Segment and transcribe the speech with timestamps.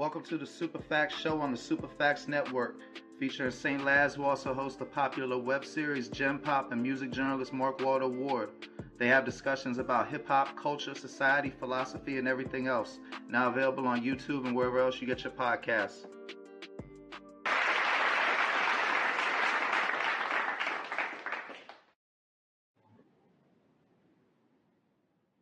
[0.00, 2.76] Welcome to the Superfacts Show on the Superfacts Network,
[3.18, 3.84] featuring St.
[3.84, 8.08] Laz, who also hosts the popular web series Gem Pop and music journalist Mark Waldo
[8.08, 8.48] Ward.
[8.96, 12.98] They have discussions about hip hop, culture, society, philosophy, and everything else.
[13.28, 16.06] Now available on YouTube and wherever else you get your podcasts.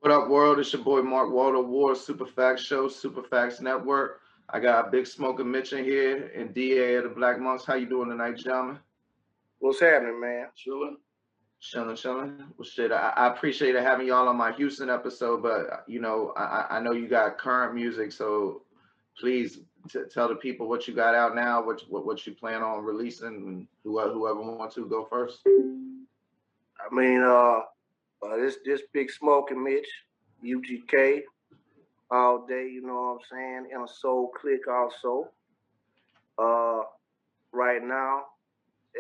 [0.01, 0.59] What up, world?
[0.59, 4.21] It's your boy Mark Waldo Ward, Superfacts Show, Superfacts Network.
[4.51, 7.67] I got Big Smoking Mitch in here and DA of the Blac Monks.
[7.67, 8.79] How you doing tonight, gentlemen?
[9.59, 10.47] What's happening, man?
[10.57, 10.97] Chilling.
[11.61, 12.45] Chilling, chilling.
[12.57, 16.79] Well, shit, I, I appreciate having y'all on my Houston episode, but you know, I,
[16.79, 18.63] I know you got current music, so
[19.21, 19.59] please
[19.91, 22.85] t- tell the people what you got out now, what what, what you plan on
[22.85, 25.41] releasing, and whoever whoever wants to go first.
[25.47, 27.61] I mean, uh,
[28.25, 29.89] uh this this big smoking Mitch,
[30.43, 31.23] UGK,
[32.11, 32.69] all day.
[32.69, 33.69] You know what I'm saying?
[33.75, 35.31] In a soul click also.
[36.39, 36.83] Uh,
[37.53, 38.23] right now,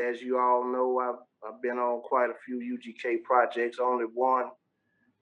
[0.08, 3.78] as you all know, I've I've been on quite a few UGK projects.
[3.80, 4.46] Only one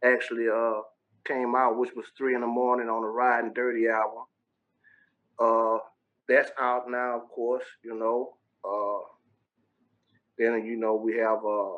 [0.04, 0.80] actually uh
[1.26, 4.24] came out, which was three in the morning on the Riding Dirty album.
[5.38, 5.78] Uh,
[6.28, 7.64] that's out now, of course.
[7.84, 8.36] You know.
[8.64, 9.04] Uh,
[10.38, 11.76] then you know we have uh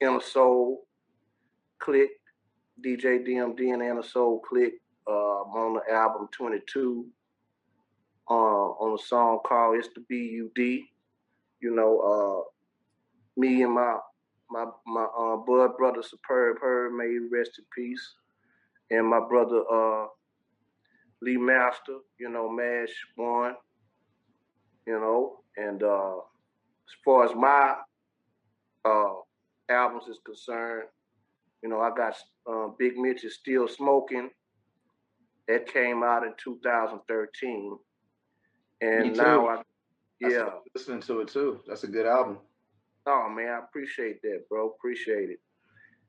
[0.00, 0.86] Inner Soul
[1.78, 2.10] Click,
[2.84, 4.74] DJ DMD and Inner Soul Click
[5.08, 7.06] uh, on the album 22
[8.30, 10.84] uh, on a song called It's the B-U-D.
[11.60, 13.96] You know, uh, me and my
[14.50, 18.14] my my uh, brother Superb Herb, may he rest in peace,
[18.90, 20.06] and my brother uh,
[21.20, 23.54] Lee Master, you know, Mash One,
[24.86, 27.74] you know, and uh, as far as my
[28.84, 29.14] uh,
[29.68, 30.88] albums is concerned,
[31.62, 32.14] you know, I got
[32.50, 34.30] uh, Big Mitch is still smoking.
[35.48, 37.78] That came out in 2013,
[38.82, 39.62] and now I,
[40.20, 41.60] yeah, listening to it too.
[41.66, 42.38] That's a good album.
[43.06, 44.68] Oh man, I appreciate that, bro.
[44.68, 45.40] Appreciate it.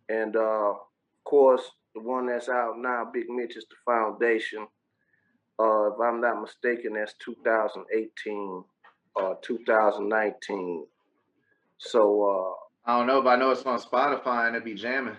[0.10, 1.62] And uh, of course,
[1.96, 4.68] the one that's out now, Big Mitch, is the Foundation.
[5.58, 8.64] Uh, if I'm not mistaken, that's 2018
[9.16, 10.86] or 2019.
[11.78, 12.58] So
[12.88, 15.16] uh, I don't know, but I know it's on Spotify and it be jamming.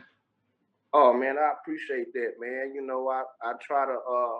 [0.92, 2.72] Oh man, I appreciate that, man.
[2.74, 4.38] You know, I I try to uh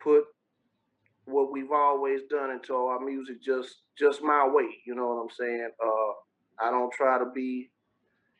[0.00, 0.24] put
[1.26, 4.68] what we've always done into our music just just my way.
[4.86, 5.70] You know what I'm saying?
[5.84, 7.70] Uh, I don't try to be,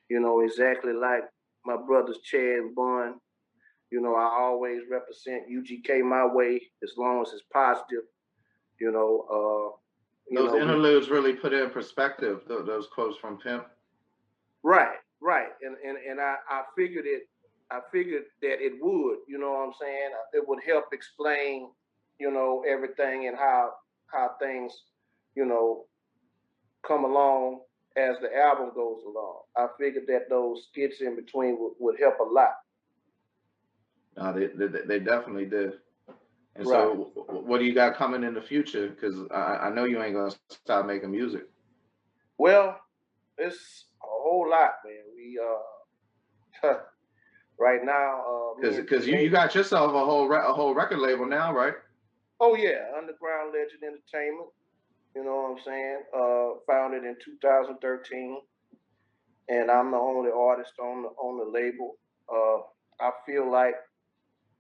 [0.09, 1.25] you know, exactly like
[1.65, 3.15] my brothers Chad and Bun.
[3.91, 8.05] You know, I always represent UGK my way as long as it's positive.
[8.81, 9.77] You know, uh,
[10.29, 12.41] you those know, interludes really put in perspective.
[12.49, 13.67] Those quotes from Pimp.
[14.63, 17.29] Right, right, and and and I I figured it.
[17.71, 19.19] I figured that it would.
[19.27, 20.11] You know what I'm saying?
[20.13, 21.71] Uh, it would help explain
[22.19, 23.73] you know, everything and how
[24.07, 24.73] how things,
[25.35, 25.85] you know,
[26.87, 27.61] come along
[27.97, 29.41] as the album goes along.
[29.57, 32.55] I figured that those skits in between would, would help a lot.
[34.17, 35.75] No, they, they, they definitely did.
[36.57, 36.73] And right.
[36.73, 38.89] so, what do you got coming in the future?
[38.89, 41.49] Because I, I know you ain't gonna stop making music.
[42.39, 42.79] Well,
[43.39, 45.04] it's a whole lot, man.
[45.25, 45.39] We
[46.69, 46.69] uh,
[47.59, 50.99] right now, because uh, because you, you got yourself a whole re- a whole record
[50.99, 51.75] label now, right?
[52.41, 54.49] Oh yeah, Underground Legend Entertainment.
[55.17, 55.99] You know what I'm saying?
[56.15, 58.39] Uh, founded in 2013,
[59.49, 61.97] and I'm the only artist on the on the label.
[62.29, 62.59] Uh,
[63.01, 63.75] I feel like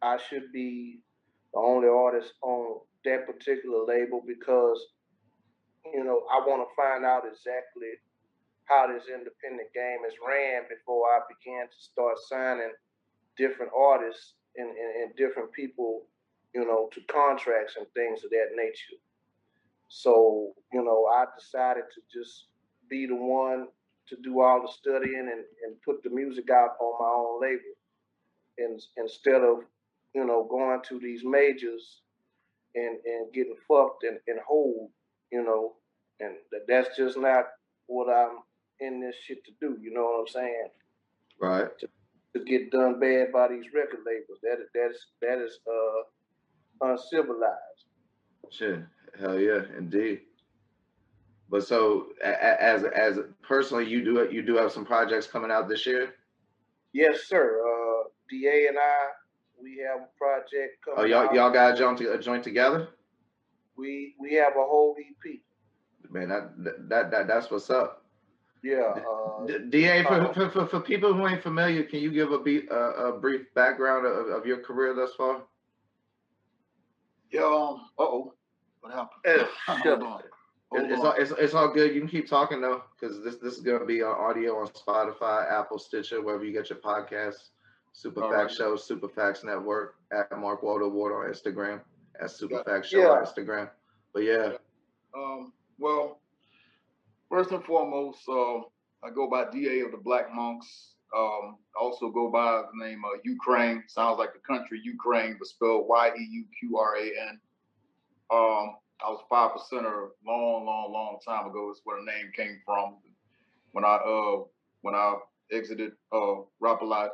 [0.02, 1.00] I should be
[1.52, 4.81] the only artist on that particular label because
[5.92, 7.88] you know I want to find out exactly
[8.64, 12.72] how this independent game is ran before I began to start signing
[13.36, 16.06] different artists and, and, and different people
[16.54, 18.97] you know, to contracts and things of that nature.
[19.88, 22.47] So, you know, I decided to just
[22.88, 23.69] be the one
[24.08, 27.75] to do all the studying and, and put the music out on my own label.
[28.58, 29.58] And instead of,
[30.14, 32.02] you know, going to these majors
[32.76, 34.90] and, and getting fucked and, and hold,
[35.32, 35.72] you know,
[36.20, 36.37] and
[36.69, 37.46] that's just not
[37.87, 38.38] what I'm
[38.84, 39.78] in this shit to do.
[39.81, 40.69] You know what I'm saying?
[41.40, 41.78] Right.
[41.81, 41.88] To,
[42.34, 44.38] to get done bad by these record labels.
[44.42, 47.86] That that is that is uh uncivilized.
[48.50, 48.88] Sure,
[49.19, 50.20] hell yeah, indeed.
[51.50, 55.87] But so, as as personally, you do you do have some projects coming out this
[55.87, 56.14] year.
[56.92, 57.60] Yes, sir.
[57.60, 58.96] Uh, Da and I,
[59.60, 61.00] we have a project coming.
[61.00, 61.34] Oh, y'all out.
[61.34, 62.88] y'all got a joint, a joint together.
[63.76, 65.40] We we have a whole EP.
[66.10, 66.52] Man, that
[66.88, 68.03] that that that's what's up.
[68.64, 68.94] Yeah.
[68.96, 72.38] Uh, Da, for, uh, for, for, for people who ain't familiar, can you give a,
[72.38, 75.43] be, a, a brief background of, of your career thus far?
[77.31, 77.43] Yeah.
[77.43, 78.34] Um, uh oh.
[78.81, 79.49] What happened?
[79.66, 80.22] Hold on.
[80.70, 81.06] Hold it's, on.
[81.06, 81.94] All, it's, it's all good.
[81.94, 85.50] You can keep talking though, because this this is gonna be on audio on Spotify,
[85.50, 87.50] Apple, Stitcher, wherever you get your podcasts.
[87.93, 88.50] Super Facts right.
[88.52, 91.81] Show, Super Facts Network, at Mark Waldo Ward on Instagram,
[92.20, 93.08] at Super Facts Show yeah.
[93.08, 93.70] on Instagram.
[94.12, 94.52] But yeah.
[94.52, 94.56] yeah.
[95.16, 96.19] Um, well,
[97.29, 98.59] first and foremost, uh,
[99.05, 100.94] I go by DA of the Blac Monks.
[101.17, 103.82] Um, also go by the name uh, Yeuqran.
[103.88, 107.41] Sounds like the country Ukraine, but spelled Y E U Q R A N.
[108.32, 111.71] Um, I was five percenter long, long, long time ago.
[111.71, 112.97] Is where the name came from.
[113.73, 114.44] When I uh
[114.82, 115.15] when I
[115.53, 117.11] exited uh Rap-A-Lot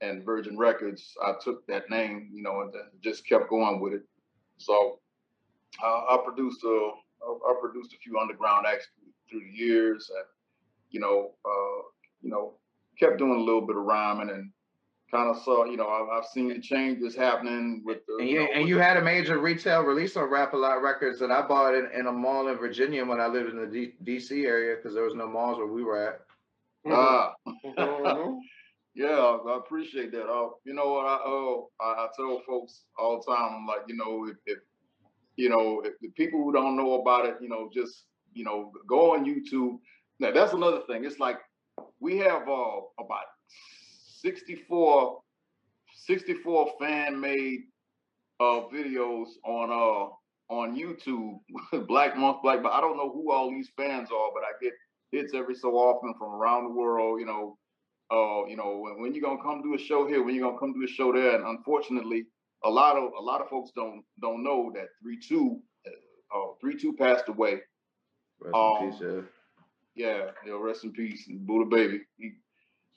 [0.00, 2.72] and Virgin Records, I took that name, you know, and
[3.02, 4.02] just kept going with it.
[4.58, 4.98] So
[5.82, 6.90] uh, I produced a
[7.24, 8.88] I produced a few underground acts
[9.32, 10.24] through the years, and
[10.90, 11.82] you know, uh,
[12.20, 12.54] you know,
[13.00, 14.52] kept doing a little bit of rhyming and
[15.12, 18.16] kind of saw, you know, I've, I've seen the changes happening with the.
[18.20, 21.30] And you, you know, and you had a major retail release on Rap-A-Lot Records that
[21.30, 24.44] I bought in, in a mall in Virginia when I lived in the D- DC
[24.44, 26.20] area because there was no malls where we were at.
[26.90, 27.34] Ah.
[27.46, 28.38] Mm-hmm.
[28.94, 30.24] yeah, I appreciate that.
[30.24, 31.06] Uh, you know what?
[31.06, 34.58] I, uh, I, I tell folks all the time, I'm like, you know, if, if
[35.36, 38.72] you know, if the people who don't know about it, you know, just you know,
[38.86, 39.78] go on YouTube.
[40.18, 41.04] Now that's another thing.
[41.04, 41.38] It's like
[42.00, 43.24] we have uh, about
[44.20, 45.20] 64,
[45.94, 47.60] 64 fan made
[48.40, 50.12] uh, videos on uh
[50.52, 51.38] on YouTube,
[51.86, 52.62] Black Month Black.
[52.62, 54.72] But I don't know who all these fans are, but I get
[55.10, 57.20] hits every so often from around the world.
[57.20, 57.58] You know,
[58.10, 60.58] uh, you know when, when you're gonna come do a show here, when you're gonna
[60.58, 62.26] come do a show there, and unfortunately,
[62.64, 65.60] a lot of a lot of folks don't don't know that three two
[66.34, 67.60] uh three two passed away.
[68.44, 69.20] Rest um, in peace, yeah.
[69.94, 72.00] Yeah, you know, rest in peace, Buddha baby.
[72.18, 72.32] He,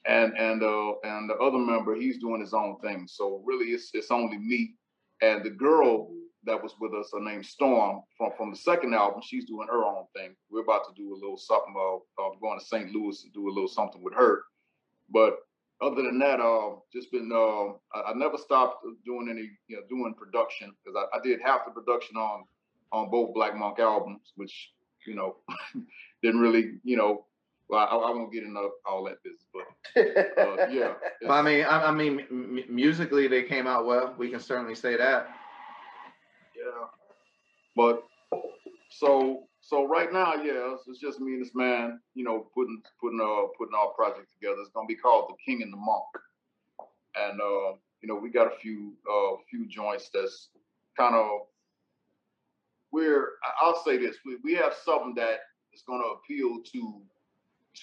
[0.08, 3.08] and and uh and the other member, he's doing his own thing.
[3.08, 4.76] So really, it's it's only me
[5.22, 6.12] and the girl
[6.46, 7.10] that was with us.
[7.12, 9.22] Her name's Storm from from the second album.
[9.24, 10.36] She's doing her own thing.
[10.50, 11.74] We're about to do a little something.
[11.76, 12.92] Uh, uh going to St.
[12.92, 14.44] Louis and do a little something with her.
[15.10, 15.40] But
[15.82, 19.82] other than that, uh, just been uh, I, I, never stopped doing any you know
[19.90, 22.46] doing production because I, I, did half the production on
[22.92, 24.72] on both Blac Monk albums, which
[25.06, 25.36] you know
[26.24, 27.26] didn't really you know
[27.68, 30.94] well, I, I, won't get into all that business, but uh, yeah.
[31.28, 34.14] I mean, I, I mean, m- musically they came out well.
[34.20, 35.30] We can certainly say that.
[36.56, 36.86] Yeah,
[37.76, 38.04] but
[38.92, 42.82] so so right now, yeah, it's, it's, just me and this man, you know, putting
[43.02, 44.58] putting uh putting our project together.
[44.60, 46.06] It's gonna be called The King and the Monk,
[47.16, 50.50] and uh, you know, we got a few uh few joints that's
[50.96, 51.48] kind of
[52.96, 53.28] we're.
[53.62, 55.40] I'll say this: we we have something that
[55.74, 57.02] is gonna appeal to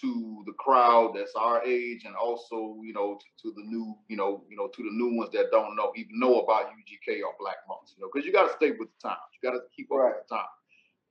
[0.01, 4.17] to the crowd that's our age and also you know to, to, the new you
[4.17, 7.35] know you know to the new ones that don't know even know about UGK or
[7.41, 9.63] Blac Monks you know because you got to stay with the times you got to
[9.77, 10.15] keep up right.
[10.17, 10.47] with the time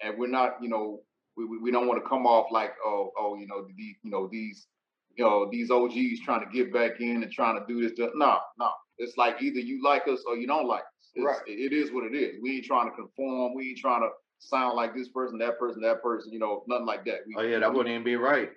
[0.01, 1.01] and we're not you know
[1.38, 4.27] we, we don't want to come off like oh oh you know the you know
[4.31, 4.68] these
[5.15, 8.09] you know these OGs trying to get back in and trying to do this to,
[8.15, 11.41] no no it's like either you like us or you don't like us it's, right.
[11.47, 14.09] it is what it is we ain't trying to conform we ain't trying to
[14.39, 17.41] sound like this person that person that person you know nothing like that we, oh
[17.41, 18.49] yeah that wouldn't even be right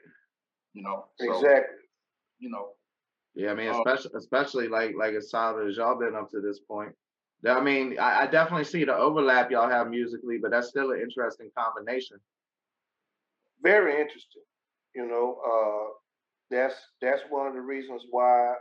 [0.75, 1.07] you know.
[1.19, 1.77] So, exactly.
[2.39, 2.71] You know.
[3.35, 6.41] Yeah, I mean, um, especially especially like like as solid as y'all been up to
[6.41, 6.93] this point.
[7.47, 11.01] I mean, I, I definitely see the overlap y'all have musically, but that's still an
[11.01, 12.19] interesting combination.
[13.63, 14.43] Very interesting.
[14.95, 15.93] You know, uh,
[16.51, 18.55] that's that's one of the reasons why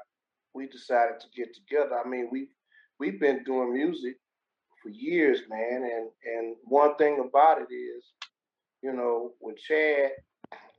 [0.53, 1.99] we decided to get together.
[2.03, 2.47] I mean, we
[2.99, 4.17] we've been doing music
[4.81, 8.03] for years, man, and and one thing about it is,
[8.81, 10.11] you know, with Chad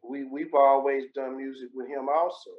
[0.09, 2.51] we we've always done music with him also.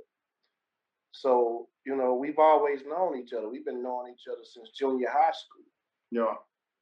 [1.11, 3.49] So you know, we've always known each other.
[3.49, 5.65] We've been knowing each other since junior high school.
[6.11, 6.33] Yeah.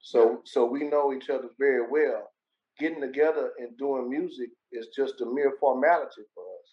[0.01, 2.29] So so we know each other very well.
[2.79, 6.69] Getting together and doing music is just a mere formality for us.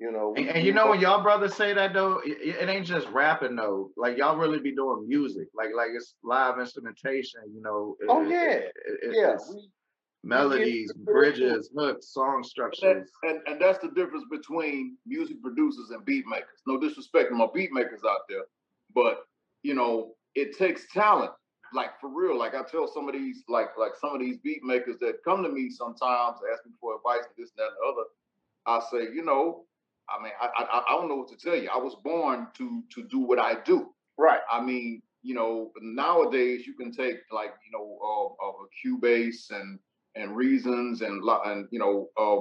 [0.00, 0.34] You know.
[0.36, 3.56] And, and you know when y'all brothers say that though, it, it, ain't just rapping
[3.56, 3.90] though.
[3.96, 5.48] Like y'all really be doing music.
[5.54, 7.40] Like like it's live instrumentation.
[7.52, 7.96] You know.
[8.00, 8.60] It, oh yeah.
[9.12, 9.36] yeah.
[9.50, 9.68] We,
[10.24, 12.82] melodies, bridges, hooks, song structures.
[12.82, 16.60] And, and, and that's the difference between music producers and beat makers.
[16.66, 18.44] No disrespect to my beat makers out there,
[18.94, 19.24] but
[19.62, 21.32] you know, it takes talent.
[21.74, 24.62] Like for real, like I tell some of these, like like some of these beat
[24.62, 27.76] makers that come to me sometimes, ask me for advice and this, and that, and
[27.76, 28.08] the other.
[28.66, 29.64] I say, you know,
[30.08, 31.68] I mean, I, I I don't know what to tell you.
[31.72, 33.88] I was born to to do what I do.
[34.16, 34.40] Right.
[34.50, 39.78] I mean, you know, nowadays you can take like you know uh, a Cubase and
[40.14, 42.38] and Reasons and and you know uh,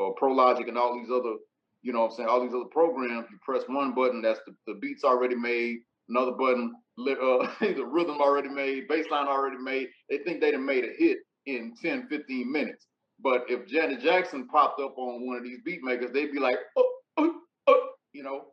[0.00, 1.36] uh, ProLogic and all these other
[1.82, 3.26] you know I'm saying all these other programs.
[3.30, 5.78] You press one button, that's the, the beats already made.
[6.08, 9.88] another button, uh, the rhythm already made, bass line already made.
[10.10, 12.86] They think they done made a hit in 10, 15 minutes.
[13.22, 16.58] But if Janet Jackson popped up on one of these beat makers, they'd be like,
[16.76, 17.34] oh, Oh,
[17.66, 18.46] oh, you know.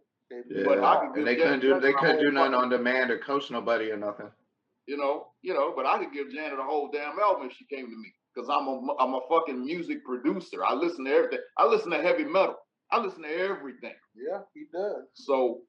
[0.50, 0.64] Yeah.
[0.66, 3.52] But I could and they couldn't do they couldn't do nothing on demand or coach
[3.52, 4.32] nobody or nothing.
[4.88, 7.66] You know, you know, but I could give Janet a whole damn album if she
[7.66, 10.64] came to me because I'm a I'm a fucking music producer.
[10.66, 11.40] I listen to everything.
[11.58, 12.56] I listen to heavy metal.
[12.92, 13.94] I listen to everything.
[14.16, 15.04] Yeah, he does.
[15.14, 15.62] So,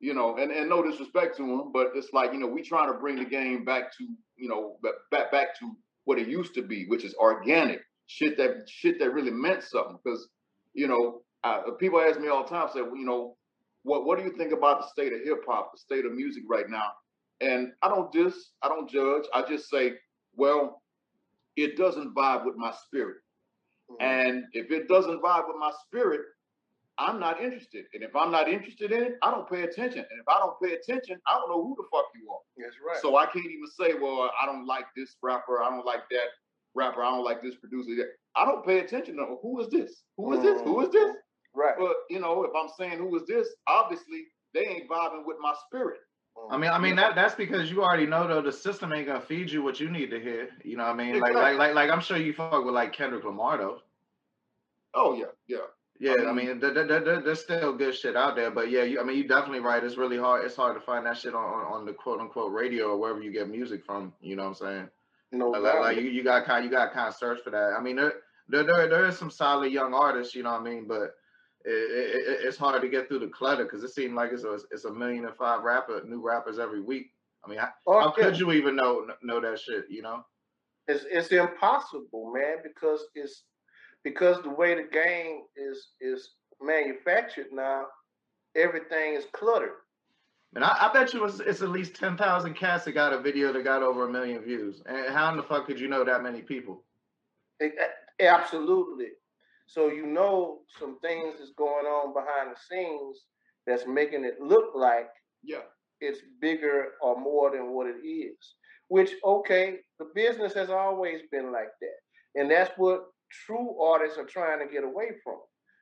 [0.00, 2.92] you know, and, and no disrespect to him, but it's like you know we trying
[2.92, 4.04] to bring the game back to
[4.36, 4.76] you know
[5.10, 5.72] back back to
[6.04, 9.98] what it used to be, which is organic shit that shit that really meant something.
[10.02, 10.28] Because
[10.74, 13.36] you know, uh, people ask me all the time, say, well, you know,
[13.82, 16.42] what what do you think about the state of hip hop, the state of music
[16.48, 16.90] right now?
[17.40, 19.24] And I don't dis, I don't judge.
[19.32, 19.92] I just say,
[20.34, 20.82] well,
[21.56, 23.18] it doesn't vibe with my spirit.
[23.90, 24.04] Mm-hmm.
[24.04, 26.22] And if it doesn't vibe with my spirit,
[26.98, 27.84] I'm not interested.
[27.94, 30.00] And if I'm not interested in it, I don't pay attention.
[30.00, 32.40] And if I don't pay attention, I don't know who the fuck you are.
[32.56, 33.00] That's right.
[33.00, 36.26] So I can't even say, well, I don't like this rapper, I don't like that
[36.74, 37.92] rapper, I don't like this producer.
[38.36, 40.02] I don't pay attention to who is this?
[40.16, 40.60] Who is this?
[40.62, 41.14] Who is this?
[41.54, 41.74] Right.
[41.78, 44.24] But you know, if I'm saying who is this, obviously
[44.54, 46.00] they ain't vibing with my spirit.
[46.50, 49.20] I mean, I mean that that's because you already know though the system ain't gonna
[49.20, 50.48] feed you what you need to hear.
[50.64, 51.16] You know what I mean?
[51.16, 51.34] Exactly.
[51.34, 53.78] Like like like like I'm sure you fuck with like Kendrick Lamar though.
[54.94, 55.66] Oh yeah, yeah.
[56.00, 59.00] Yeah, I mean, there, there, there, there's still good shit out there, but yeah, you,
[59.00, 59.82] I mean, you're definitely right.
[59.82, 60.44] It's really hard.
[60.44, 63.20] It's hard to find that shit on, on, on the quote unquote radio or wherever
[63.20, 64.12] you get music from.
[64.20, 64.88] You know what I'm saying?
[65.32, 67.74] No, like, like, like you, you got kind, you got kind of search for that.
[67.76, 68.12] I mean, there,
[68.48, 70.36] there, there, there is some solid young artists.
[70.36, 70.86] You know what I mean?
[70.86, 71.16] But
[71.68, 74.58] it, it, it's hard to get through the clutter because it seems like it's a,
[74.70, 77.06] it's a million and five rapper, new rappers every week.
[77.44, 79.84] I mean, how, oh, how could you even know know that shit?
[79.88, 80.24] You know?
[80.86, 83.44] It's it's impossible, man, because it's
[84.02, 87.86] because the way the game is is manufactured now,
[88.56, 89.76] everything is cluttered.
[90.54, 93.20] And I, I bet you it's, it's at least ten thousand cats that got a
[93.20, 94.82] video that got over a million views.
[94.86, 96.84] And how in the fuck could you know that many people?
[97.60, 97.74] It,
[98.20, 99.08] absolutely.
[99.68, 103.20] So you know some things is going on behind the scenes
[103.66, 105.08] that's making it look like
[105.44, 105.60] yeah
[106.00, 108.36] it's bigger or more than what it is.
[108.88, 113.04] Which okay, the business has always been like that, and that's what
[113.46, 115.36] true artists are trying to get away from.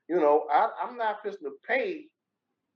[0.09, 2.07] You know, I, I'm not just to pay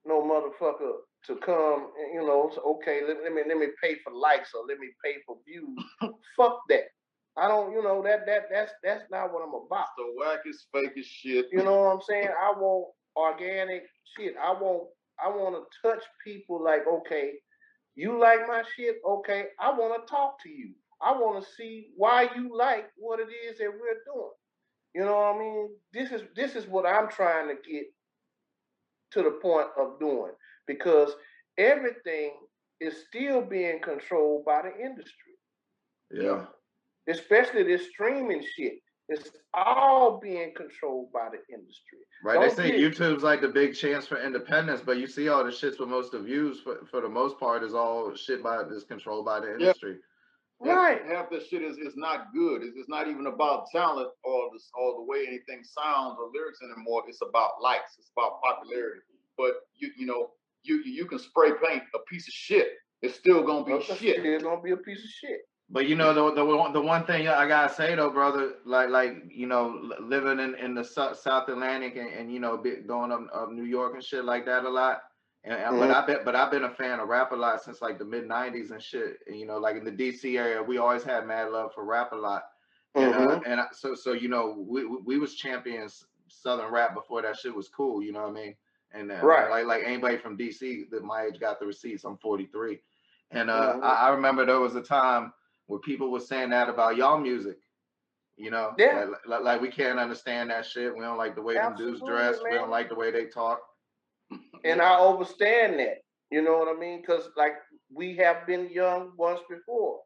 [0.05, 0.93] no motherfucker
[1.27, 1.91] to come.
[2.15, 4.89] You know, so, okay, let, let me let me pay for likes or let me
[5.05, 5.85] pay for views.
[6.37, 6.85] Fuck that.
[7.41, 9.87] I don't, you know, that that that's that's not what I'm about.
[9.97, 11.47] The wackest, fakest shit.
[11.51, 12.29] You know what I'm saying?
[12.29, 14.35] I want organic shit.
[14.43, 14.89] I want
[15.25, 17.33] I want to touch people like, okay,
[17.95, 18.97] you like my shit?
[19.07, 20.75] Okay, I want to talk to you.
[21.01, 24.33] I want to see why you like what it is that we're doing.
[24.95, 25.71] You know what I mean?
[25.95, 27.85] This is this is what I'm trying to get
[29.13, 30.33] to the point of doing
[30.67, 31.13] because
[31.57, 32.33] everything
[32.81, 35.39] is still being controlled by the industry.
[36.13, 36.45] Yeah
[37.11, 38.75] especially this streaming shit.
[39.09, 41.99] It's all being controlled by the industry.
[42.23, 42.35] Right.
[42.35, 42.93] Don't they say get...
[42.93, 46.15] YouTube's like the big chance for independence, but you see all the shits with most
[46.15, 49.53] of views for, for the most part is all shit by is controlled by the
[49.53, 49.97] industry.
[50.65, 50.75] Yeah.
[50.75, 51.01] Right.
[51.09, 52.63] Half the shit is, is not good.
[52.63, 56.61] It's, it's not even about talent or the, or the way anything sounds or lyrics
[56.63, 57.03] anymore.
[57.09, 57.97] It's about likes.
[57.99, 59.01] It's about popularity.
[59.37, 60.31] But you you know
[60.63, 62.69] you you can spray paint a piece of shit.
[63.03, 64.25] It's still gonna be shit.
[64.25, 65.41] It's gonna be a piece of shit.
[65.73, 69.23] But you know the the the one thing I gotta say though, brother, like like
[69.31, 73.53] you know living in, in the South Atlantic and, and you know going up, up
[73.53, 75.03] New York and shit like that a lot.
[75.45, 75.79] And, mm-hmm.
[75.79, 78.73] but I bet but I've been a fan of Rap-A-Lot since like the mid '90s
[78.73, 79.19] and shit.
[79.27, 82.43] And, you know, like in the DC area, we always had mad love for Rap-A-Lot.
[82.97, 83.29] And, uh, mm-hmm.
[83.29, 87.55] uh, and so so you know we we was champions Southern rap before that shit
[87.55, 88.03] was cool.
[88.03, 88.55] You know what I mean?
[88.93, 89.49] And uh, right.
[89.49, 92.05] like like anybody from DC that my age got the receipts.
[92.05, 92.81] I'm 43,
[93.31, 93.85] and uh, mm-hmm.
[93.85, 95.33] I, I remember there was a time
[95.71, 97.57] where people were saying that about y'all music.
[98.37, 99.07] You know, yeah.
[99.25, 100.93] Like, like, we can't understand that shit.
[100.93, 102.37] We don't like the way Absolutely, them dudes dress.
[102.43, 102.53] Man.
[102.53, 103.61] We don't like the way they talk.
[104.65, 105.99] And I understand that.
[106.31, 107.01] You know what I mean?
[107.01, 107.55] Because like
[107.93, 110.01] we have been young once before.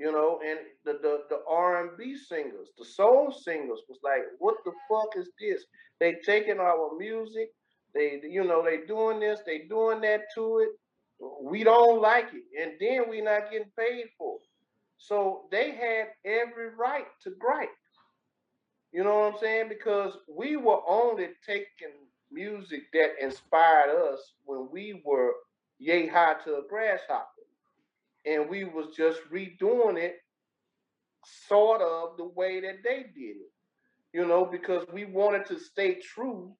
[0.00, 4.22] You know, and the the the R and B singers, the soul singers was like,
[4.38, 5.64] what the fuck is this?
[6.00, 7.50] They taking our music,
[7.94, 10.70] they you know, they doing this, they doing that to it.
[11.42, 12.44] We don't like it.
[12.60, 14.48] And then we not getting paid for it.
[15.06, 17.68] So they had every right to gripe.
[18.90, 19.68] You know what I'm saying?
[19.68, 21.92] Because we were only taking
[22.32, 25.32] music that inspired us when we were
[25.78, 27.26] yay high to a grasshopper.
[28.24, 30.16] And we was just redoing it
[31.48, 33.52] sort of the way that they did it.
[34.14, 36.54] You know, because we wanted to stay true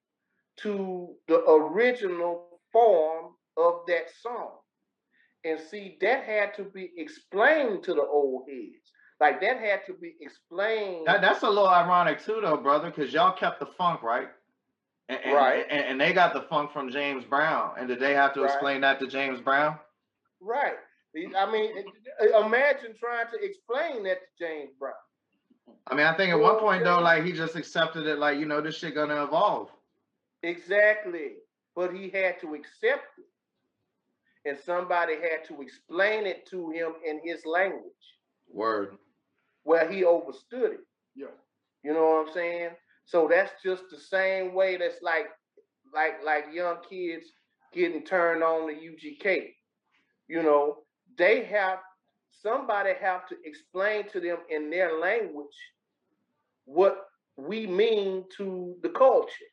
[0.58, 4.58] to the original form of that song.
[5.44, 8.92] And see, that had to be explained to the old heads.
[9.20, 11.06] Like that had to be explained.
[11.06, 14.28] That, that's a little ironic too, though, brother, because y'all kept the funk, right?
[15.08, 15.64] And, and, Right.
[15.70, 18.50] And, and they got the funk from James Brown, and did they have to Right.
[18.50, 19.78] explain that to James Brown?
[20.40, 20.74] Right.
[21.36, 21.70] I mean,
[22.44, 24.94] imagine trying to explain that to James Brown.
[25.86, 28.46] I mean, I think at one point though, like he just accepted it, like you
[28.46, 29.70] know, this shit gonna evolve.
[30.42, 31.34] Exactly.
[31.76, 33.26] But he had to accept it.
[34.44, 37.82] And somebody had to explain it to him in his language
[38.52, 38.96] Word.
[39.62, 40.80] where he understood it.
[41.14, 41.28] Yeah.
[41.82, 42.70] You know what I'm saying?
[43.06, 45.26] So that's just the same way that's like
[45.94, 47.26] like like young kids
[47.72, 49.50] getting turned on to UGK.
[50.28, 50.78] You know,
[51.16, 51.78] they have
[52.42, 55.56] somebody have to explain to them in their language
[56.64, 59.50] what we mean to the culture.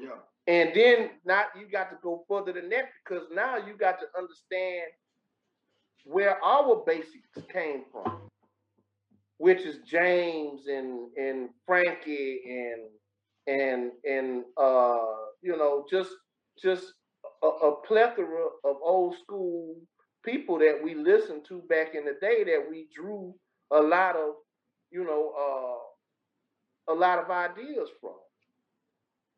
[0.00, 0.18] Yeah.
[0.46, 4.06] And then now you got to go further than that because now you got to
[4.18, 4.92] understand
[6.04, 8.30] where our basics came from,
[9.38, 12.82] which is James and and Frankie and
[13.46, 15.06] and and uh
[15.42, 16.10] you know just
[16.62, 16.86] just
[17.42, 19.76] a, a plethora of old school
[20.24, 23.34] people that we listened to back in the day that we drew
[23.72, 24.34] a lot of
[24.90, 28.14] you know uh a lot of ideas from.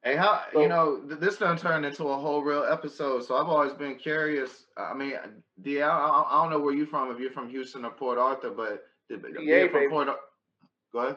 [0.07, 3.25] Hey, how So- you know th- this done turned into a whole real episode?
[3.25, 4.67] So I've always been curious.
[4.77, 5.15] I mean,
[5.61, 7.11] D, I, I I don't know where you're from.
[7.11, 9.91] If you're from Houston or Port Arthur, but did- PA, being from baby.
[9.91, 10.09] Port.
[10.09, 10.21] Ar-
[10.93, 11.17] Go ahead.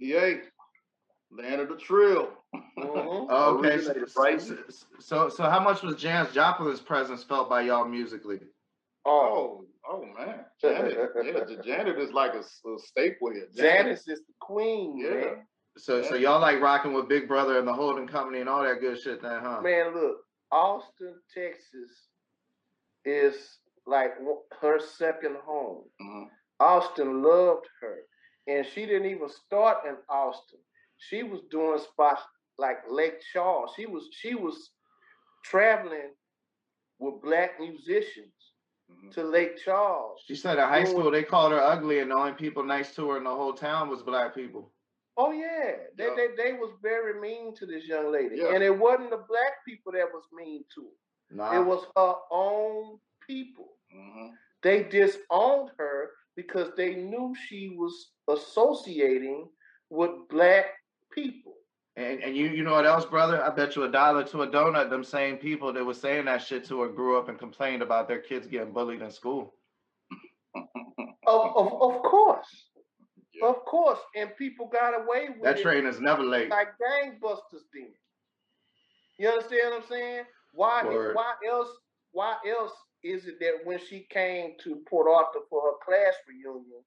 [0.00, 0.40] EA,
[1.30, 2.32] land of the trill.
[2.52, 3.26] Mhm.
[3.30, 3.80] Oh, okay.
[3.80, 3.94] So,
[4.38, 4.56] so,
[4.98, 8.40] so, so how much was Janis Joplin's presence felt by y'all musically?
[9.04, 13.46] Oh, Oh, man, Janet, yeah, Janet is like a staple here.
[13.54, 15.10] Janet, Janice is the queen, Yeah.
[15.14, 15.46] man.
[15.76, 18.80] So, so y'all like rocking with Big Brother and the Holding Company and all that
[18.80, 19.60] good shit, then, huh?
[19.60, 20.18] Man, look,
[20.50, 22.08] Austin, Texas
[23.04, 24.12] is like
[24.60, 25.84] her second home.
[26.00, 26.30] Mhm.
[26.60, 27.98] Austin loved her.
[28.46, 30.60] And she didn't even start in Austin.
[30.98, 32.22] She was doing spots
[32.58, 33.72] like Lake Charles.
[33.76, 34.70] She was she was
[35.44, 36.14] traveling
[36.98, 38.32] with black musicians
[38.90, 39.12] Mhm.
[39.12, 40.22] to Lake Charles.
[40.26, 43.10] She said at high school they called her ugly, and the only people nice to
[43.10, 44.72] her in the whole town was black people.
[45.18, 46.14] Oh yeah, they, Yeah.
[46.16, 48.54] they they was very mean to this young lady, Yeah.
[48.54, 51.36] and it wasn't the black people that was mean to her.
[51.36, 51.60] Nah.
[51.60, 53.76] It was her own people.
[53.94, 54.32] Mhm.
[54.62, 59.48] They disowned her because they knew she was associating
[59.90, 60.66] with black
[61.12, 61.54] people.
[61.96, 63.42] And, and you you know what else, brother?
[63.42, 64.90] I bet you a dollar to a donut.
[64.90, 68.06] Them same people that was saying that shit to her grew up and complained about
[68.06, 69.54] their kids getting bullied in school.
[70.54, 72.70] Of, of, of course.
[73.40, 73.48] Yeah.
[73.48, 73.98] Of course.
[74.16, 76.50] And people got away with That train is never late.
[76.50, 77.92] like gangbusters did.
[79.18, 80.22] You understand what I'm saying?
[80.52, 81.14] Why Word.
[81.16, 81.68] why else
[82.12, 82.72] why else
[83.02, 86.82] is it that when she came to Port Arthur for her class reunion,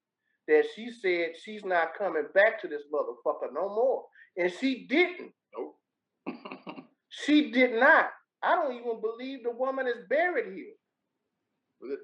[0.48, 4.04] that she said she's not coming back to this motherfucker no more.
[4.36, 5.32] And she didn't.
[5.56, 5.76] Nope.
[7.12, 8.10] She did not.
[8.42, 10.74] I don't even believe the woman is buried here.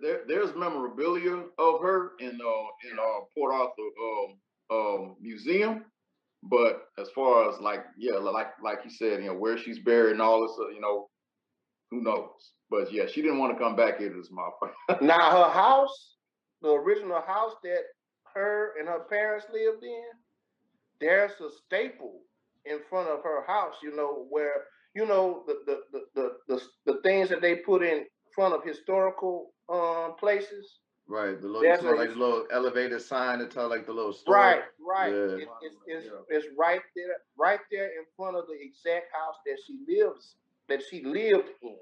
[0.01, 5.85] There, there's memorabilia of her in uh in uh Port Arthur um um museum,
[6.43, 10.13] but as far as like yeah like like you said you know where she's buried
[10.13, 11.09] and all this uh, you know
[11.91, 15.01] who knows but yeah she didn't want to come back into this motherfucker.
[15.03, 16.17] Now her house,
[16.63, 17.83] the original house that
[18.35, 20.05] her and her parents lived in,
[21.01, 22.21] there's a staple
[22.65, 26.93] in front of her house, you know, where you know the the the the, the,
[26.93, 30.79] the things that they put in front of historical um places.
[31.09, 31.41] Right.
[31.41, 33.93] The little, That's you know, a- like the little elevated sign to tell like the
[33.93, 34.41] little story.
[34.41, 35.13] Right, right.
[35.13, 35.37] Yeah.
[35.37, 36.37] It, it's it's, Yeah.
[36.37, 40.35] it's right there, right there in front of the exact house that she lives,
[40.69, 41.77] that she lived in.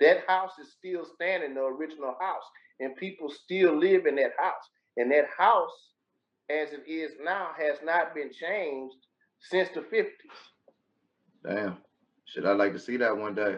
[0.00, 2.44] That house is still standing, the original house,
[2.80, 4.68] and people still live in that house.
[4.98, 5.92] And that house,
[6.50, 8.96] as it is now, has not been changed
[9.40, 10.30] since the fifties.
[11.44, 11.78] Damn.
[12.26, 13.56] Shit, I'd like to see that one day.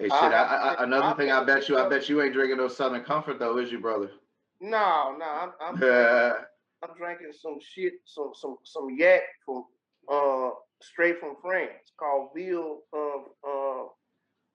[0.00, 0.12] Hey, shit.
[0.12, 3.04] I I, I, another thing, I bet you, I bet you ain't drinking no Southern
[3.04, 4.10] Comfort though, is you, brother?
[4.58, 6.32] No, no, I'm I'm, Yeah.
[6.82, 9.64] I'm drinking some shit, some some some yak from
[10.10, 13.88] uh straight from France called Ville uh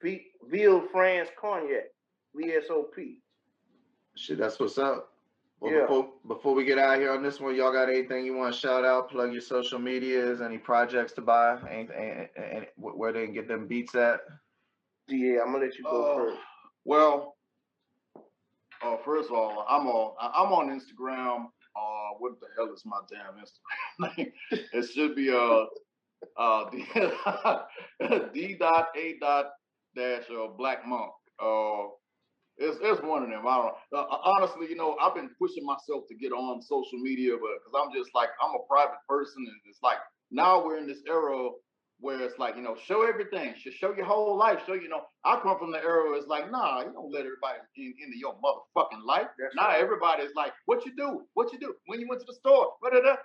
[0.02, 1.86] V- Ville France Cognac,
[2.36, 3.18] VSOP.
[4.16, 5.12] Shit, that's what's up.
[5.60, 5.82] Well, Yeah.
[5.82, 8.60] before before we get out here on this one, y'all got anything you want to
[8.60, 9.12] shout out?
[9.12, 13.48] Plug your social medias, any projects to buy, anything, and, and where they can get
[13.48, 14.22] them beats at.
[15.08, 16.38] Yeah, I'm gonna let you go Uh, first.
[16.84, 17.36] Well,
[18.82, 21.46] uh, first of all, I'm on I'm on Instagram.
[21.76, 24.32] Uh, what the hell is my damn Instagram name?
[24.52, 25.66] it should be uh
[26.38, 26.86] uh D,
[28.34, 29.46] D dot A dot
[29.96, 31.12] dash uh, Blac Monk.
[31.42, 31.94] Uh,
[32.58, 33.48] It's, it's one of them.
[33.48, 33.76] I don't.
[33.94, 37.52] Uh, uh, honestly, you know, I've been pushing myself to get on social media, but
[37.60, 39.98] because I'm just like I'm a private person, and it's like
[40.32, 41.50] now we're in this era
[42.00, 45.02] where it's like you know, show everything, show your whole life, show you know.
[45.24, 48.18] I come from the era where it's like, nah, you don't let everybody in, into
[48.18, 49.28] your motherfucking life.
[49.40, 49.82] That's now right.
[49.82, 52.90] everybody's like, what you do, what you do when you went to the store, da
[53.00, 53.16] da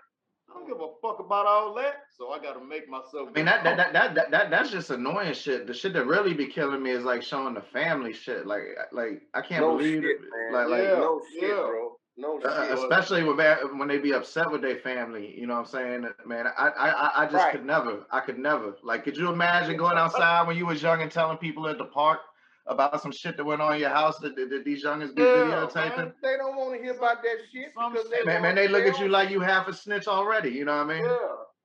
[0.50, 2.02] I don't give a fuck about all that.
[2.16, 3.28] So I got to make myself.
[3.28, 5.66] I mean, that that, that that, that that that's just annoying shit.
[5.66, 8.46] The shit that really be killing me is like showing the family shit.
[8.46, 10.20] Like like I can't no believe shit, it.
[10.52, 10.52] Man.
[10.52, 11.54] Like like no shit, yeah.
[11.54, 11.96] bro.
[12.20, 12.74] No uh.
[12.74, 13.36] Especially when
[13.78, 15.34] when they be upset with their family.
[15.38, 16.08] You know what I'm saying?
[16.26, 17.52] Man, I I I just right.
[17.52, 18.04] could never.
[18.10, 18.76] I could never.
[18.82, 21.86] Like, could you imagine going outside when you was young and telling people at the
[21.86, 22.20] park?
[22.66, 25.22] about some shit that went on in your house that, that, that these youngins be
[25.22, 25.96] yeah, videotaping.
[25.96, 28.68] Man, they don't want to hear about that shit some because they man, man, they
[28.68, 30.50] look at you like you half a snitch already.
[30.50, 31.04] You know what I mean?
[31.04, 31.10] Yeah.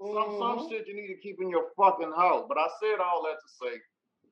[0.02, 0.14] Mm-hmm.
[0.14, 0.70] Some some mm-hmm.
[0.70, 2.46] shit you need to keep in your fucking house.
[2.48, 3.82] But I said all that to say,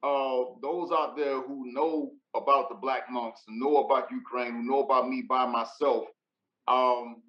[0.01, 4.63] uh, those out there who know about the Blac Monks, and know about Yeuqran, who
[4.63, 6.05] know about me by myself,
[6.67, 7.21] um,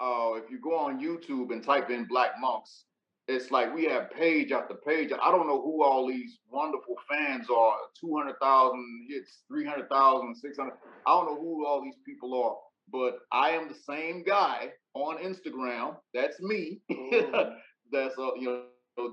[0.00, 2.84] uh, if you go on YouTube and type in Blac Monks,
[3.28, 5.10] it's like we have page after page.
[5.10, 10.72] I don't know who all these wonderful fans are 200,000 hits, 300,000, 600.
[11.06, 12.56] I don't know who all these people are,
[12.92, 15.96] but I am the same guy on Instagram.
[16.14, 16.80] That's me.
[16.90, 17.56] Mm.
[17.92, 18.62] That's, uh, you know,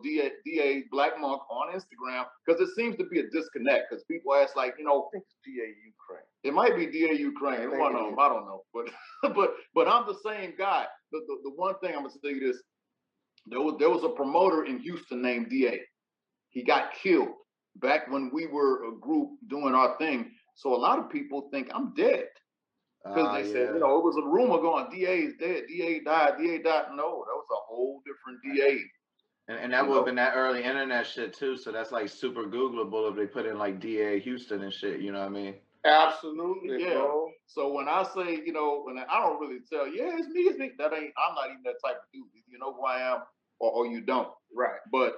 [0.04, 4.34] DA, DA Blac Monk on Instagram because it seems to be a disconnect because people
[4.34, 6.24] ask, like, you know, it's DA Yeuqran.
[6.44, 7.78] It might be DA Yeuqran.
[7.78, 8.20] One of them.
[8.20, 8.64] I don't know.
[8.74, 8.90] But,
[9.36, 10.86] but, but I'm the same guy.
[11.12, 12.58] The, the, the one thing I'm going to say this
[13.46, 15.80] there was there was a promoter in Houston named Da.
[16.50, 17.30] He got killed
[17.78, 20.32] back when we were a group doing our thing.
[20.56, 22.28] So a lot of people think I'm dead
[23.04, 23.54] because uh, they yeah.
[23.54, 25.64] said you know it was a rumor going Da is dead.
[25.68, 26.34] Da died.
[26.38, 26.86] Da died.
[26.96, 28.80] No, that was a whole different Da.
[29.48, 31.58] And, and that would have been that early internet shit too.
[31.58, 35.02] So that's like super Googleable if they put in like DA Houston and shit.
[35.02, 35.56] You know what I mean?
[35.86, 36.94] Absolutely, yeah.
[36.94, 37.32] Bro.
[37.46, 40.42] So when I say, you know, when I, I don't really tell, yeah, it's me,
[40.42, 40.72] it's me.
[40.78, 41.14] That ain't.
[41.18, 42.24] I'm not even that type of dude.
[42.48, 43.22] You know who I am,
[43.60, 44.30] or, or you don't.
[44.56, 44.80] Right.
[44.92, 45.16] But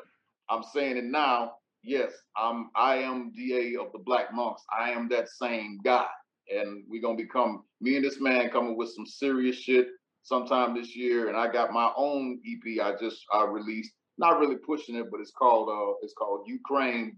[0.49, 1.53] I'm saying it now.
[1.83, 2.71] Yes, I'm.
[2.75, 4.63] I am DA of the Blac Monks.
[4.75, 6.07] I am that same guy,
[6.51, 9.89] and we're gonna become me and this man coming with some serious shit
[10.23, 11.27] sometime this year.
[11.27, 12.83] And I got my own EP.
[12.83, 13.91] I just I released.
[14.17, 17.15] Not really pushing it, but it's called uh it's called Yeuqran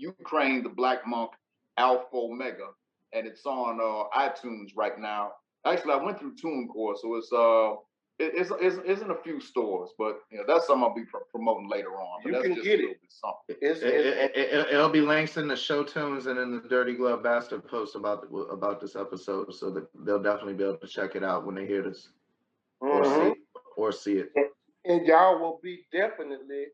[0.00, 1.30] Yeuqran the Blac Monk
[1.78, 2.68] Alpha Omega
[3.12, 5.32] and it's on uh, iTunes right now.
[5.66, 7.72] Actually, I went through TuneCore, so it's uh,
[8.18, 11.04] it, it's, it's it's in a few stores, but you know that's something I'll be
[11.30, 12.20] promoting later on.
[12.24, 12.98] But you can get it.
[13.08, 13.56] Something.
[13.60, 16.94] It's, it's, it, will it, be links in the show tunes and in the Dirty
[16.94, 20.88] Glove Bastard post about the, about this episode, so that they'll definitely be able to
[20.88, 22.08] check it out when they hear this
[22.82, 22.88] mm-hmm.
[22.88, 23.40] or see
[23.76, 24.32] or see it.
[24.84, 26.66] And, and y'all will be definitely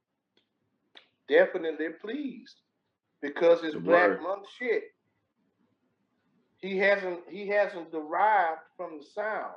[1.28, 2.56] definitely pleased
[3.20, 4.84] because it's Blac Monk shit
[6.58, 9.54] he hasn't he hasn't derived from the sound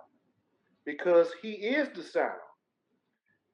[0.86, 2.34] because he is the sound.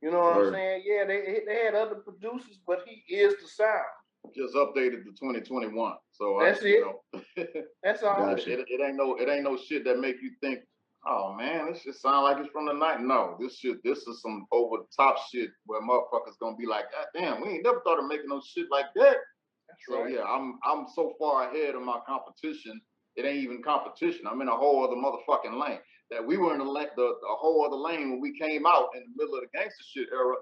[0.01, 0.47] You know what Word.
[0.47, 0.83] I'm saying?
[0.86, 3.86] Yeah, they they had other producers, but he is the sound.
[4.36, 5.93] Just updated to 2021.
[6.12, 6.81] So that's I, it.
[6.81, 7.21] Know,
[7.83, 8.29] that's all.
[8.29, 10.60] It, it, it, ain't no it ain't no shit that make you think,
[11.05, 13.01] oh man, this just sound like it's from the night.
[13.01, 16.86] No, this shit this is some over the top shit where motherfuckers gonna be like,
[16.91, 19.17] God damn, we ain't never thought of making no shit like that.
[19.67, 20.13] That's so right.
[20.13, 22.81] yeah, I'm I'm so far ahead of my competition
[23.17, 24.27] it ain't even competition.
[24.27, 25.79] I'm in a whole other motherfucking lane.
[26.12, 29.01] That we were in the, the, the whole other lane when we came out in
[29.01, 30.36] the middle of the gangster shit era.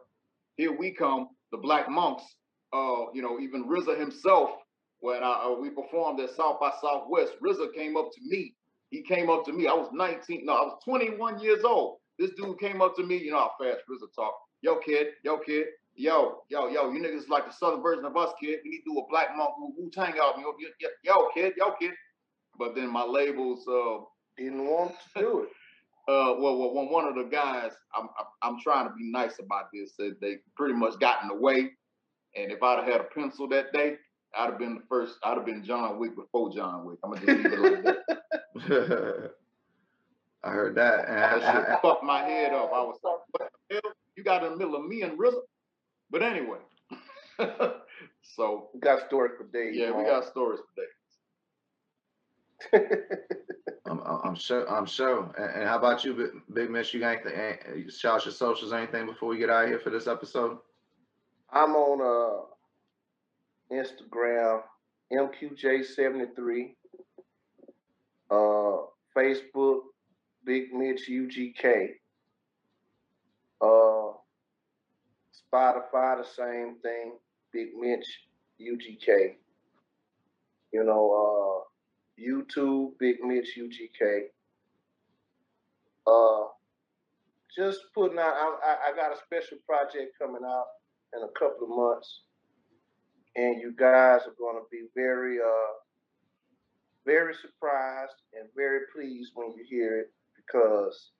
[0.57, 2.23] Here we come, the Blac Monks.
[2.73, 4.51] Uh, you know, even RZA himself.
[4.99, 8.53] When I, uh, we performed at South by Southwest, RZA came up to me.
[8.95, 9.67] He came up to me.
[9.67, 10.45] I was 19.
[10.45, 11.97] No, I was 21 years old.
[12.17, 13.17] This dude came up to me.
[13.17, 14.33] You know how fast RZA talk.
[14.61, 15.07] Yo, kid.
[15.23, 15.67] Yo, kid.
[15.95, 18.59] Yo, yo, yo, you niggas like the southern version of us, kid.
[18.63, 20.43] We need to do a Blac Monk Wu Tang album.
[20.43, 21.53] Yo, yo, yo, kid.
[21.57, 21.91] Yo, kid
[22.57, 24.03] but then my labels uh,
[24.37, 25.49] didn't want to do it.
[26.07, 28.09] Uh, well, well, one of the guys, I'm,
[28.43, 29.93] I'm trying to be nice about this.
[29.97, 31.71] Said they pretty much got in the way,
[32.35, 33.95] and if I'd have had a pencil that day,
[34.37, 35.15] I'd have been the first.
[35.23, 36.99] I'd have been John Wick before John Wick.
[37.03, 39.31] I'm gonna just leave it like that.
[40.43, 41.09] I heard that.
[41.09, 42.71] And I, I, fucked my head up.
[42.73, 43.93] I was like, "What the hell?
[44.15, 45.41] You got in the middle of me and RZA?"
[46.11, 46.59] But anyway,
[48.21, 49.75] so we got stories for days.
[49.75, 49.99] Yeah, man.
[49.99, 50.89] we got stories for days.
[53.89, 54.69] I'm, I'm sure.
[54.69, 55.33] I'm sure.
[55.37, 56.93] And, and, how about you, Big Mitch?
[56.93, 57.89] You got anything?
[57.89, 60.57] Shout your socials, anything before we get out of here for this episode?
[61.51, 62.54] I'm on uh,
[63.75, 64.61] Instagram,
[65.11, 66.75] MQJ73.
[68.31, 68.85] Uh,
[69.15, 69.81] Facebook,
[70.45, 71.89] Big Mitch UGK.
[73.61, 74.13] Uh,
[75.33, 77.13] Spotify, the same thing.
[77.53, 78.05] Big Mitch
[78.59, 79.35] UGK.
[80.73, 84.23] You know, uh, YouTube, Big Mitch UGK.
[86.07, 86.47] Uh,
[87.55, 88.33] just putting out.
[88.63, 90.65] I, I got a special project coming out
[91.15, 92.21] in a couple of months,
[93.35, 95.73] and you guys are going to be very, uh,
[97.05, 101.11] very surprised and very pleased when you hear it because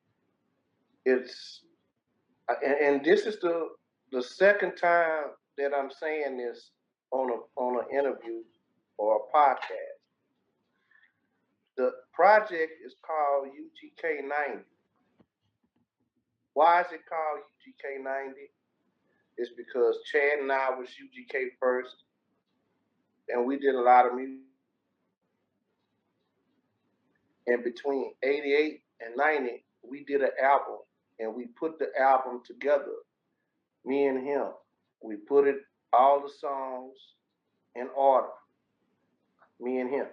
[1.06, 1.62] it's.
[2.64, 3.70] And, and this is the
[4.12, 6.70] the second time that I'm saying this
[7.12, 8.42] on a on an interview
[8.98, 9.96] or a podcast.
[11.78, 14.64] The project is called UGK 90.
[16.54, 18.40] Why is it called UGK 90?
[19.38, 22.05] It's because Chad and I was UGK first,
[23.30, 24.40] and we did a lot of music.
[27.48, 30.80] And between 88 and 90, we did an album,
[31.20, 32.94] and we put the album together,
[33.86, 34.48] me and him.
[35.04, 35.58] We put it
[35.94, 36.98] all the songs
[37.76, 38.28] in order,
[39.60, 40.08] me and him.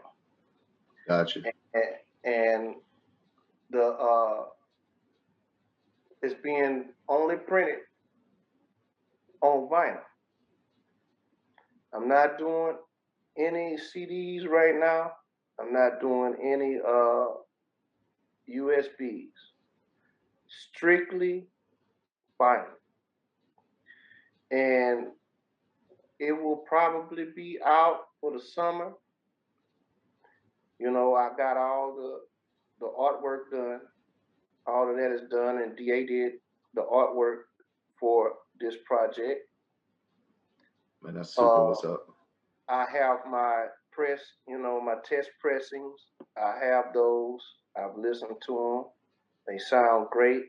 [1.08, 1.42] Gotcha.
[1.74, 1.84] And,
[2.24, 2.74] and
[3.70, 4.44] the uh,
[6.22, 7.78] it's being only printed
[9.40, 9.98] on vinyl.
[11.94, 12.76] I'm not doing
[13.36, 15.12] any CDs right now.
[15.60, 17.26] I'm not doing any uh,
[18.48, 19.28] USBs.
[20.48, 21.46] Strictly
[22.40, 22.66] vinyl.
[24.50, 25.08] And
[26.18, 28.92] it will probably be out for the summer.
[30.78, 32.20] You know, I got all the
[32.80, 33.80] the artwork done.
[34.66, 36.32] All of that is done, and DA did
[36.74, 37.42] the artwork
[37.98, 39.48] for this project.
[41.02, 41.48] Man, that's super.
[41.48, 42.11] Uh, What's up?
[42.68, 45.94] I have my press, you know, my test pressings.
[46.36, 47.40] I have those.
[47.76, 48.84] I've listened to them.
[49.46, 50.42] They sound great.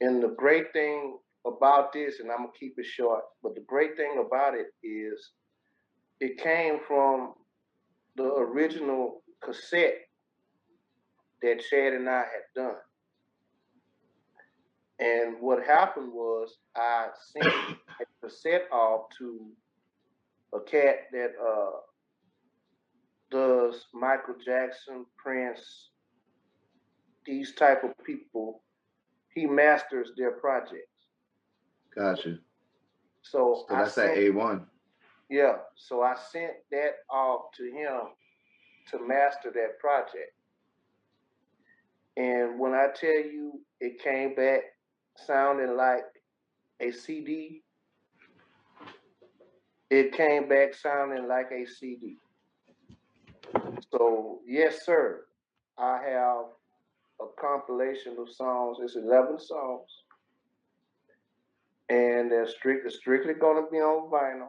[0.00, 3.96] And the great thing about this, and I'm gonna keep it short, but the great
[3.96, 5.30] thing about it is
[6.20, 7.34] it came from
[8.16, 9.98] the original cassette
[11.42, 12.76] that Chad and I had done.
[15.00, 19.50] And what happened was I sent a cassette off to
[20.54, 21.80] a cat that uh,
[23.30, 25.90] does Michael Jackson, Prince,
[27.26, 28.62] these type of people.
[29.34, 30.88] He masters their projects.
[31.94, 32.38] Gotcha.
[33.22, 34.66] So, So I that's that A one.
[35.30, 35.56] yeah.
[35.76, 38.00] So I sent that off to him
[38.90, 40.32] to master that project.
[42.16, 44.62] And when I tell you it came back
[45.16, 46.04] sounding like
[46.80, 47.62] a CD,
[49.92, 52.16] it came back sounding like a CD.
[53.92, 55.26] So yes, sir,
[55.76, 56.46] I have
[57.20, 58.78] a compilation of songs.
[58.80, 59.90] It's eleven songs,
[61.90, 64.48] and they're strictly strictly going to be on vinyl.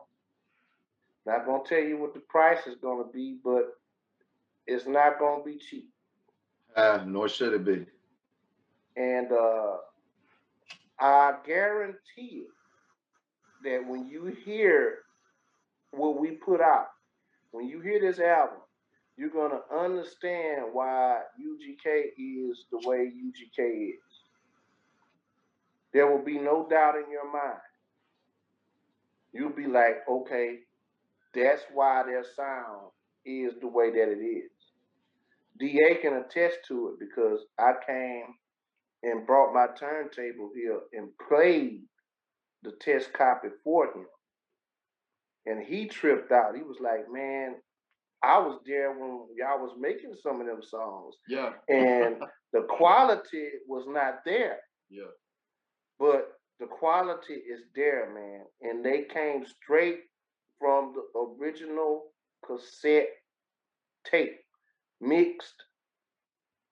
[1.26, 3.74] Not going to tell you what the price is going to be, but
[4.66, 5.90] it's not going to be cheap.
[6.74, 7.86] Uh, nor should it be.
[8.96, 9.76] And uh,
[11.02, 12.52] I guarantee it
[13.66, 15.00] that when you hear
[15.94, 16.88] what we put out,
[17.52, 18.58] when you hear this album,
[19.18, 24.00] you're to understand why UGK is the way UGK is.
[25.94, 27.60] There will be no doubt in your mind.
[29.32, 30.60] You'll be like, okay,
[31.34, 32.92] that's why their sound
[33.26, 34.52] is the way that it is.
[35.60, 38.36] DA can attest to it because I came
[39.04, 41.82] and brought my turntable here and played
[42.64, 44.06] the test copy for him.
[45.46, 46.56] And he tripped out.
[46.56, 47.56] He was like, man,
[48.24, 51.16] I was there when y'all was making some of them songs.
[51.28, 51.52] Yeah.
[51.68, 52.16] And
[52.54, 54.60] the quality was not there.
[54.90, 55.12] Yeah.
[56.00, 56.30] But
[56.60, 58.46] the quality is there, man.
[58.62, 60.00] And they came straight
[60.60, 62.04] from the original
[62.46, 63.10] cassette
[64.10, 64.40] tape,
[65.02, 65.56] mixed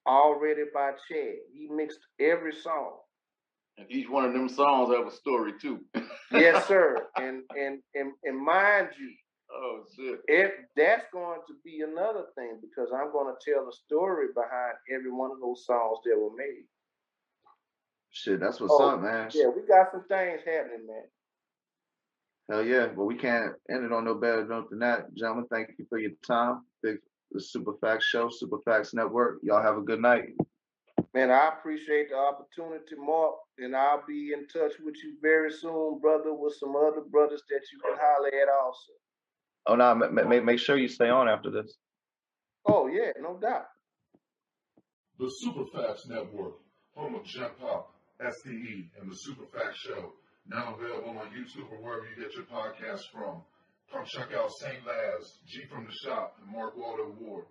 [0.07, 1.35] already by Chad.
[1.53, 2.99] He mixed every song.
[3.81, 5.79] And each one of them songs have a story too.
[6.31, 7.07] Yes, sir.
[7.17, 9.11] and and and and mind you,
[9.53, 10.19] oh shit.
[10.29, 14.75] if that's going to be another thing because I'm going to tell the story behind
[14.95, 16.63] every one of those songs that were made.
[18.11, 19.29] Shit, that's what's Oh, up, man.
[19.33, 21.03] Yeah, we got some things happening, man.
[22.49, 22.87] Hell yeah.
[22.87, 25.13] But we can't end it on no better note than that.
[25.15, 26.61] Gentlemen, thank you for your time.
[26.81, 26.97] Big
[27.31, 29.39] the Super Facts Show, Super Facts Network.
[29.43, 30.29] Y'all have a good night.
[31.13, 35.99] Man, I appreciate the opportunity, Mark, and I'll be in touch with you very soon,
[35.99, 38.93] brother, with some other brothers that you can holler at also.
[39.67, 41.75] Oh no, ma- ma- make sure you stay on after this.
[42.65, 43.65] Oh, yeah, no doubt.
[45.19, 46.53] The Superfacts Network,
[46.95, 50.13] home of Gen Pop, SDE, and the Superfacts Show,
[50.47, 53.41] now available on YouTube or wherever you get your podcasts from.
[53.91, 54.85] Come check out St.
[54.87, 57.45] Laz, G from the Shop, and Mark Waldo Ward.